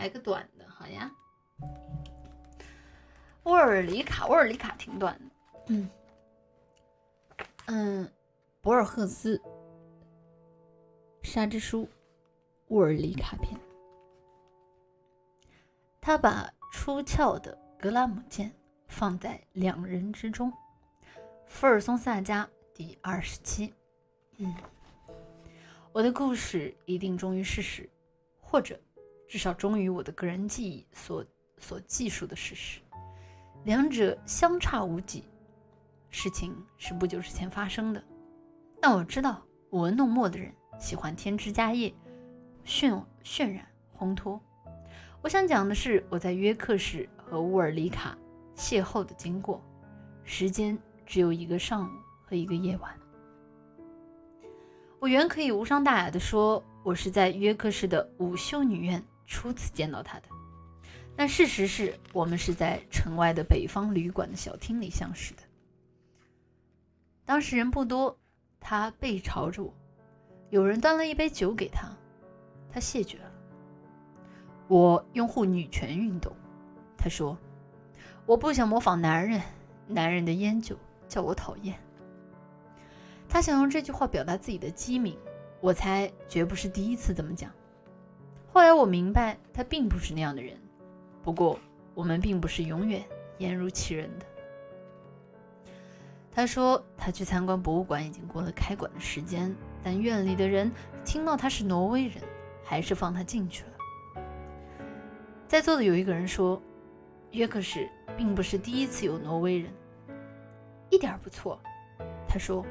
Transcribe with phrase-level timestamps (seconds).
[0.00, 1.12] 来个短的，好呀。
[3.42, 5.30] 沃尔里卡，沃尔里卡挺短的。
[5.66, 5.90] 嗯
[7.66, 8.12] 嗯，
[8.62, 9.36] 博尔赫斯
[11.22, 11.82] 《沙之书》
[12.68, 13.60] 沃尔里卡篇。
[16.00, 18.50] 他把出鞘的格拉姆剑
[18.88, 20.50] 放在两人之中。
[21.46, 23.74] 福尔松萨加第二十七。
[24.38, 24.54] 嗯，
[25.92, 27.86] 我的故事一定忠于事实，
[28.40, 28.80] 或者
[29.30, 31.24] 至少忠于我的个人记忆所
[31.56, 32.80] 所记述的事实，
[33.62, 35.22] 两者相差无几。
[36.08, 38.02] 事情是不久之前发生的，
[38.80, 41.94] 但我知道舞文弄墨的人喜欢添枝加叶、
[42.66, 43.64] 渲渲染
[43.96, 44.40] 烘托。
[45.22, 48.18] 我想讲的是我在约克市和乌尔里卡
[48.56, 49.62] 邂逅的经过，
[50.24, 50.76] 时间。
[51.06, 51.90] 只有一个上午
[52.24, 52.96] 和一个夜晚。
[55.00, 60.26] 我原可以无伤大雅地说，我是在约克市的午休女院初次见到他的，
[61.16, 65.42] 但事实是我们是在城外的北方旅馆的小厅里相识的。
[67.24, 68.18] 当时人不多，
[68.58, 69.72] 他背朝着我，
[70.50, 71.88] 有人端了一杯酒给他，
[72.70, 73.30] 他谢绝了。
[74.66, 76.34] 我拥护女权运动，
[76.98, 77.38] 他说
[78.26, 79.40] ：“我不想模仿男人，
[79.86, 80.76] 男人的烟酒。”
[81.08, 81.76] 叫我讨厌。
[83.28, 85.18] 他想用这句话表达自己的机敏，
[85.60, 87.50] 我猜绝不是第一次这么讲。
[88.52, 90.56] 后来我明白他并不是那样的人。
[91.22, 91.58] 不过
[91.94, 93.04] 我们并不是永远
[93.38, 94.26] 言如其人的。
[96.32, 100.70] 他说他去参观博物馆已经过了开馆的时间，但院里的人
[101.04, 102.22] 听到他是挪威人，
[102.64, 104.22] 还是放他进去了。
[105.46, 106.62] 在座的有一个人说，
[107.32, 109.70] 约克市并不是第一次有挪威人。
[110.88, 111.60] 一点不错，
[112.28, 112.64] 他说：“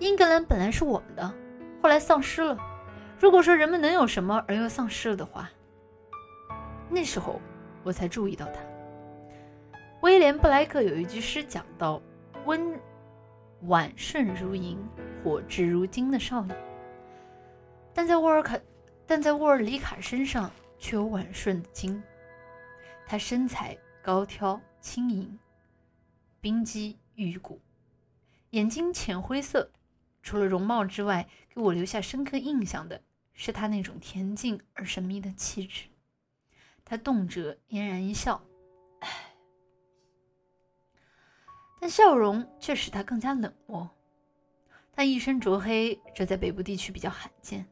[0.00, 1.34] 英格兰本来是我们的，
[1.82, 2.58] 后来丧失了。
[3.18, 5.50] 如果说人们能有什么而又丧失了的话，
[6.90, 7.40] 那时候
[7.82, 8.60] 我才注意到他。”
[10.02, 12.00] 威廉布莱克有一句诗讲到
[12.44, 12.78] ：“温
[13.62, 14.78] 婉顺如银，
[15.22, 16.52] 火炙如金的少女。”
[17.94, 18.58] 但在沃尔卡，
[19.06, 22.02] 但在沃尔里卡身上却有婉顺的金。
[23.06, 25.38] 她身材高挑轻盈，
[26.40, 26.98] 冰肌。
[27.18, 27.58] 玉骨，
[28.50, 29.70] 眼睛浅灰色，
[30.22, 33.00] 除了容貌之外，给我留下深刻印象的
[33.36, 35.84] 是他那种恬静而神秘的气质。
[36.84, 38.42] 他动辄嫣然一笑，
[38.98, 39.08] 唉，
[41.80, 43.88] 但笑容却使他更加冷漠。
[44.92, 47.64] 他一身着黑，这在北部地区比较罕见，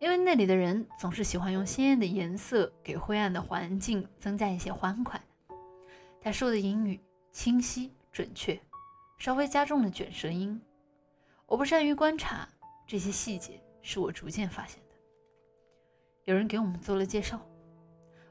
[0.00, 5.22] 因为那里的人总是喜欢用鲜艳的颜色给灰暗的环境增加一些欢快。
[6.20, 8.60] 他说的英语清晰准确。
[9.18, 10.60] 稍微加重了卷舌音。
[11.46, 12.46] 我不善于观察
[12.86, 14.78] 这些细节，是我逐渐发现。
[16.26, 17.40] 有人给我们做了介绍，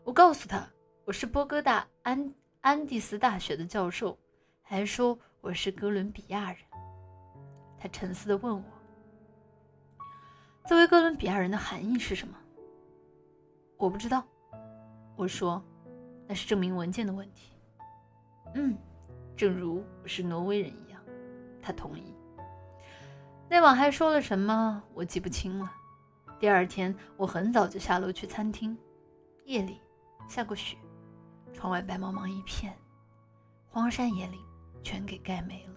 [0.03, 0.67] 我告诉他
[1.05, 4.19] 我是波哥大安安第斯大学的教授，
[4.61, 6.59] 还说我是哥伦比亚人。
[7.79, 8.63] 他沉思地问我
[10.67, 12.37] ：“作为哥伦比亚人的含义是什么？”
[13.79, 14.27] 我不知道。
[15.15, 15.63] 我说
[16.27, 17.53] ：“那是证明文件的问题。”
[18.55, 18.77] 嗯。
[19.37, 21.01] 正如我是挪威人一样，
[21.61, 22.13] 他同意。
[23.49, 25.71] 那晚还说了什么，我记不清了。
[26.37, 28.77] 第二天，我很早就下楼去餐厅。
[29.45, 29.79] 夜里
[30.27, 30.75] 下过雪，
[31.53, 32.75] 窗外白茫茫一片，
[33.69, 34.39] 荒山野岭
[34.83, 35.73] 全给盖没了。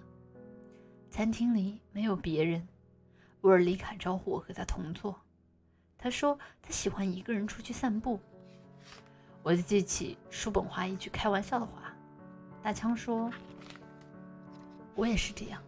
[1.11, 2.67] 餐厅里没有别人。
[3.43, 5.15] 沃尔里卡招呼我和他同坐。
[5.97, 8.19] 他说他喜欢一个人出去散步。
[9.45, 11.95] 我就记起叔本华一句开玩笑的话。
[12.63, 13.31] 大枪说
[14.97, 15.63] ：“我也是这样，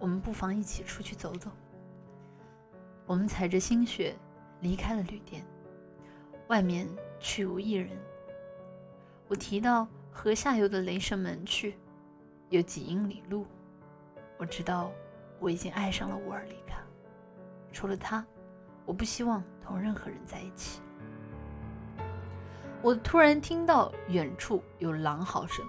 [0.00, 1.50] 我们不妨一起出去走走。”
[3.06, 4.16] 我们踩着新雪
[4.60, 5.44] 离开了旅店，
[6.48, 6.88] 外面
[7.20, 7.90] 去无一人。
[9.28, 11.78] 我提到河下游的雷神门去，
[12.48, 13.46] 有几英里路。
[14.38, 14.90] 我知道
[15.38, 16.78] 我已经爱上了沃尔里卡，
[17.72, 18.26] 除了他，
[18.84, 20.80] 我不希望同任何人在一起。
[22.82, 25.64] 我突然听到远处有狼嚎声。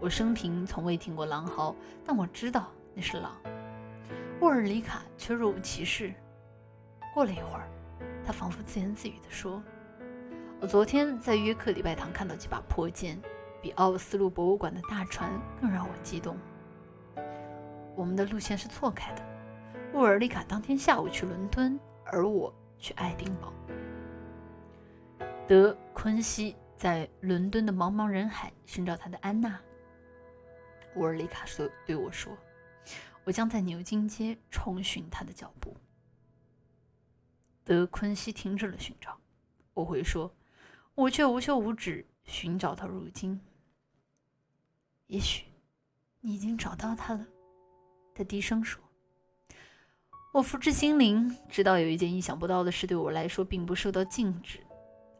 [0.00, 3.36] 我生平从未听过狼嚎，但我知道那是狼。
[4.40, 6.12] 沃尔里卡却若无其事。
[7.12, 7.68] 过了一会儿，
[8.24, 9.62] 他仿佛自言自语地说
[10.60, 13.20] ：“我昨天在约克礼拜堂看到几把破剑，
[13.60, 15.30] 比奥斯陆博物馆的大船
[15.60, 16.38] 更让我激动。
[17.94, 19.22] 我们的路线是错开的。
[19.92, 23.52] 沃尔里卡当天下午去伦敦，而我去爱丁堡。
[25.46, 29.60] 德昆西在伦敦的茫茫人海寻找他的安娜。”
[30.96, 32.32] 沃尔里卡说：“对我说，
[33.24, 35.76] 我将在牛津街重寻他的脚步。”
[37.64, 39.18] 德昆西停止了寻找。
[39.74, 40.34] 我会说
[40.94, 43.40] ：“我却无休无止寻找到如今。
[45.06, 45.44] 也许
[46.20, 47.26] 你已经找到他了，
[48.14, 48.82] 他低声说。
[50.32, 54.60] 我福至心灵，知道有一件意想不到的事对我来说并不受到禁止。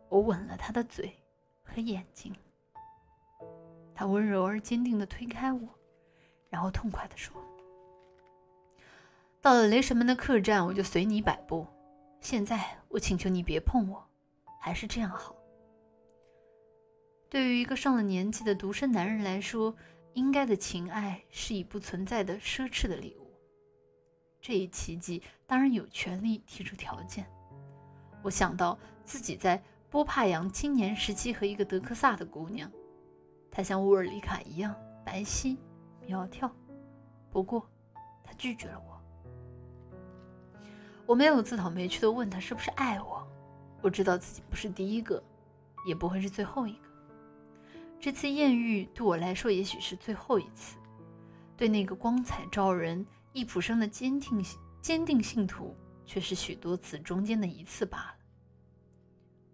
[0.09, 1.15] 我吻了他的嘴
[1.63, 2.35] 和眼睛。
[3.95, 5.69] 他温柔而坚定地推开我，
[6.49, 7.35] 然后痛快地说
[9.41, 11.67] ：“到了雷神们的客栈，我就随你摆布。
[12.23, 14.03] 现在我请求你别碰我，
[14.61, 15.37] 还是这样好。”
[17.29, 19.75] 对于一个上了年纪的独身男人来说，
[20.15, 23.27] 应该的情爱是已不存在的奢侈的礼物。
[24.41, 27.27] 这一奇迹当然有权利提出条件。
[28.23, 32.71] 我想到自己在波帕扬青年时期和一个德克萨的姑娘，
[33.51, 34.75] 她像乌尔里卡一样
[35.05, 35.57] 白皙
[36.07, 36.51] 苗条，
[37.31, 37.69] 不过
[38.23, 38.92] 她拒绝了我。
[41.07, 43.27] 我没有自讨没趣地问他是不是爱我。
[43.81, 45.23] 我知道自己不是第一个，
[45.87, 46.89] 也不会是最后一个。
[47.99, 50.77] 这次艳遇对我来说也许是最后一次，
[51.57, 53.05] 对那个光彩照人。
[53.35, 54.45] 易普生的坚定
[54.83, 58.15] 坚定信徒，却是许多次中间的一次罢了。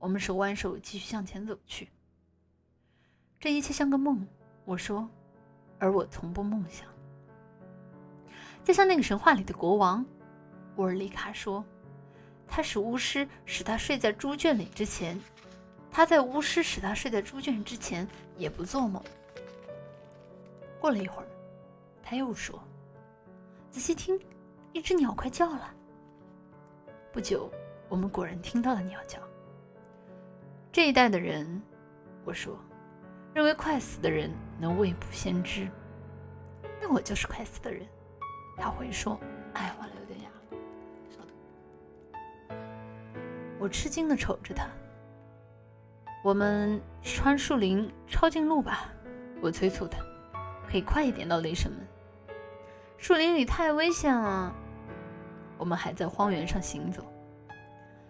[0.00, 1.88] 我们手挽手继续向前走去。
[3.38, 4.26] 这一切像个梦，
[4.64, 5.08] 我说，
[5.78, 6.88] 而我从不梦想。
[8.64, 10.04] 就像那个神话里的国王，
[10.78, 11.64] 沃尔里卡说，
[12.46, 15.20] 他使巫师使他睡在猪圈里之前，
[15.90, 19.02] 他在巫师使他睡在猪圈之前也不做梦。
[20.80, 21.28] 过了一会儿，
[22.00, 22.62] 他又说。
[23.72, 24.18] 仔细听，
[24.72, 25.74] 一只鸟快叫了。
[27.12, 27.50] 不久，
[27.88, 29.18] 我们果然听到了鸟叫。
[30.70, 31.60] 这一代的人，
[32.24, 32.56] 我说，
[33.34, 35.68] 认为快死的人能未卜先知。
[36.80, 37.84] 那我就是快死的人。
[38.56, 39.18] 他回说
[39.54, 39.97] ：“哎，完了，有点哑了。”
[43.58, 44.68] 我吃惊的瞅着他。
[46.22, 48.92] 我们穿树林，抄近路吧。
[49.40, 49.98] 我催促他，
[50.68, 51.80] 可以快一点到雷神门。
[52.96, 54.54] 树林里太危险了，
[55.56, 57.04] 我们还在荒原上行走。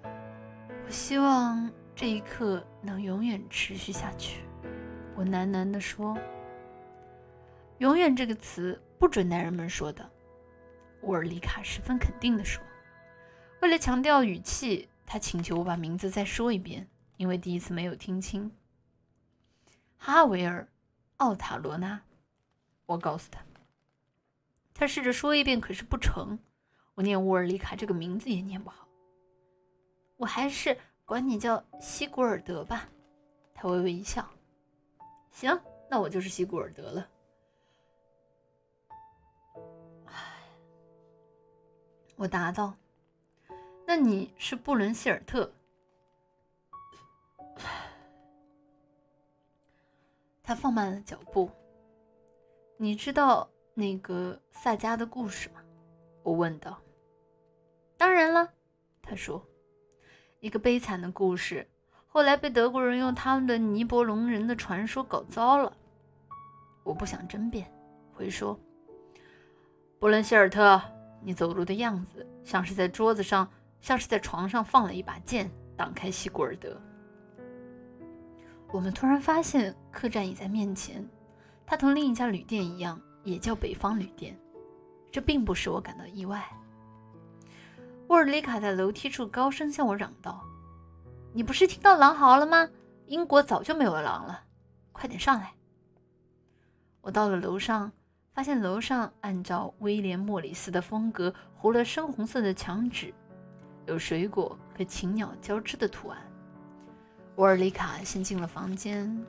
[0.05, 4.41] 我希望这一刻能永远持续下去。
[5.15, 6.17] 我喃喃地说
[7.79, 10.09] ：“永远这个词不准男人们说的。”
[11.03, 12.63] 沃尔里卡十分肯定地说。
[13.61, 18.53] 为了强调语气，他请求我把名字再说一遍，因为第一次没有听清。
[19.97, 20.63] 哈维尔·
[21.17, 22.03] 奥塔罗纳，
[22.85, 23.41] 我告诉他。
[24.75, 26.39] 他试着说一遍，可是不成。
[26.95, 28.87] 我念乌尔里卡这个名字也念不好。
[30.19, 30.77] 我还是
[31.07, 32.87] 管你叫西古尔德吧。
[33.55, 34.29] 他微微一笑。
[35.31, 35.59] 行，
[35.91, 37.09] 那我就是西古尔德了。
[42.17, 42.77] 我答道
[43.89, 45.51] ：“那你是布伦希尔特。”
[50.45, 51.51] 他放慢了脚步。
[52.77, 53.49] 你知道？
[53.73, 55.63] 那个萨迦的故事吗？
[56.23, 56.79] 我问道。
[57.97, 58.53] 当然了，
[59.01, 59.43] 他说，
[60.41, 61.67] 一个悲惨的故事，
[62.09, 65.75] 后来被德国人用他们的尼伯龙人的传说搞糟了。
[66.85, 67.73] 我不想争辩，
[68.13, 68.61] 回说，
[69.99, 70.79] 布伦希尔特，
[71.23, 73.51] 你走路的样子像是在桌子上，
[73.81, 76.81] 像是在床上放了一把剑，挡开西古尔德。
[78.71, 81.09] 我们突然发现客栈已在面前，
[81.65, 83.01] 它同另一家旅店一样。
[83.25, 84.35] 也叫北方旅店，
[85.11, 86.49] 这并不使我感到意外。
[88.07, 90.43] 沃尔里卡在楼梯处高声向我嚷道
[91.35, 92.67] ：“你不是听到狼嚎了吗？
[93.05, 94.45] 英国早就没有狼了，
[94.93, 95.53] 快点上来！”
[97.03, 97.93] 我到了楼上，
[98.33, 103.13] 发现楼上按照威廉·莫里斯的风格糊了深红色的墙纸，
[103.89, 106.19] 有水果和禽鸟交织的图案。
[107.37, 109.27] 沃尔里卡先进了房间，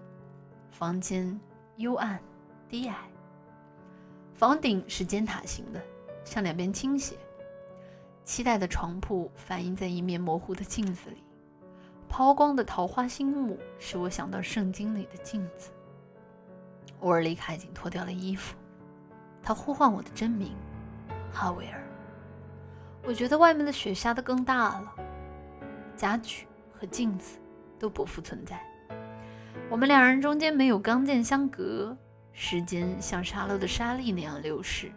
[0.69, 1.39] 房间
[1.77, 2.19] 幽暗
[2.67, 3.09] 低矮。
[4.35, 5.81] 房顶是尖塔形的，
[6.25, 7.15] 向两边倾斜。
[8.25, 11.23] 期待的床铺反映在一面模糊的镜子里，
[12.07, 15.71] 抛光的桃花心木使我想到圣经里的镜子。
[16.99, 18.55] 沃尔里卡已经脱掉了衣服，
[19.41, 20.53] 他呼唤我的真名，
[21.31, 21.88] 哈维尔。
[23.09, 24.93] 我觉得外面的雪下得更大了，
[25.97, 27.39] 家具和镜子
[27.79, 28.63] 都不复存在，
[29.67, 31.97] 我们两人中间没有钢剑相隔。
[32.33, 34.91] 时间像沙漏的沙粒那样流逝，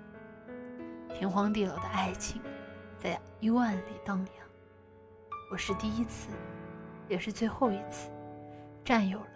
[1.08, 2.42] 天荒地老的爱情
[2.98, 4.46] 在幽暗里荡漾。
[5.50, 6.28] 我是第一次，
[7.08, 8.10] 也是最后一次，
[8.84, 9.26] 占有了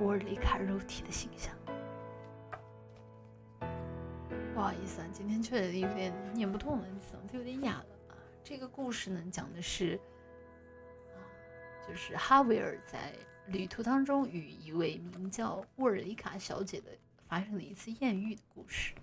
[0.00, 1.54] 沃尔里卡肉体的形象。
[4.52, 7.86] 不好意思啊，今天确实有点念不动了，嗓子有点哑了。
[8.48, 9.98] 这个故事呢，讲的是
[11.16, 11.18] 啊，
[11.84, 13.12] 就是哈维尔在
[13.48, 16.92] 旅途当中与一位名叫沃尔里卡小姐的
[17.26, 18.94] 发生的一次艳遇的故事。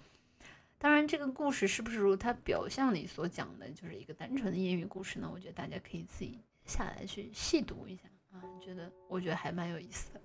[0.77, 5.29] 当然，这个故事是不是如他表象里所讲的，就是一个单纯的艳遇故事呢？
[5.29, 10.21] 我觉得大家可以自己下来去细读一下啊，觉得我觉得还蛮有意思的。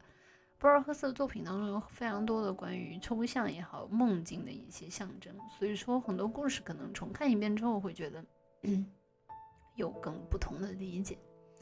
[0.59, 8.25] 博尔赫斯的作品当中有非常多的关于抽象也好、梦境的一些象征，所以说很多故事可能重看一遍之后会觉得
[9.79, 11.17] 有更不同的理解。